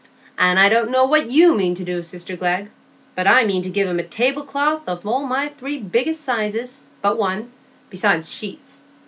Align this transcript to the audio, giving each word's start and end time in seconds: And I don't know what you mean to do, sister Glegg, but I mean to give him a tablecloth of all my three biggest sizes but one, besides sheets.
And 0.35 0.57
I 0.57 0.67
don't 0.67 0.89
know 0.89 1.05
what 1.05 1.29
you 1.29 1.53
mean 1.55 1.75
to 1.75 1.83
do, 1.83 2.01
sister 2.01 2.35
Glegg, 2.35 2.71
but 3.13 3.27
I 3.27 3.43
mean 3.43 3.61
to 3.61 3.69
give 3.69 3.87
him 3.87 3.99
a 3.99 4.03
tablecloth 4.03 4.89
of 4.89 5.05
all 5.05 5.27
my 5.27 5.49
three 5.49 5.77
biggest 5.77 6.21
sizes 6.21 6.81
but 7.03 7.19
one, 7.19 7.51
besides 7.91 8.33
sheets. 8.33 8.81